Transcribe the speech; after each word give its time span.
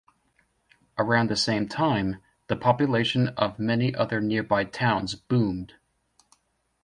Around 0.97 1.29
the 1.29 1.35
same 1.35 1.67
time, 1.67 2.23
the 2.47 2.55
population 2.55 3.27
of 3.37 3.59
many 3.59 3.93
other 3.93 4.19
nearby 4.19 4.63
towns 4.63 5.13
boomed. 5.13 5.75